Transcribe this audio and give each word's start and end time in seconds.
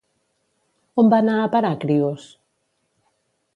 On 1.03 1.11
va 1.15 1.19
anar 1.25 1.35
a 1.43 1.53
parar 1.57 1.71
Crios? 1.85 2.27